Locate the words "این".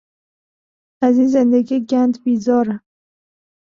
1.17-1.27